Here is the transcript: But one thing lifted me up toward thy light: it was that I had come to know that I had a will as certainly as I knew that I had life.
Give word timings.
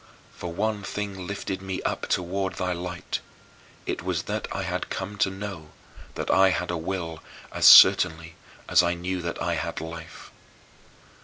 But 0.39 0.47
one 0.47 0.81
thing 0.81 1.27
lifted 1.27 1.61
me 1.61 1.79
up 1.83 2.07
toward 2.09 2.53
thy 2.55 2.73
light: 2.73 3.19
it 3.85 4.01
was 4.01 4.23
that 4.23 4.47
I 4.51 4.63
had 4.63 4.89
come 4.89 5.15
to 5.19 5.29
know 5.29 5.69
that 6.15 6.31
I 6.31 6.49
had 6.49 6.71
a 6.71 6.75
will 6.75 7.21
as 7.51 7.67
certainly 7.67 8.33
as 8.67 8.81
I 8.81 8.95
knew 8.95 9.21
that 9.21 9.39
I 9.39 9.53
had 9.53 9.79
life. 9.79 10.31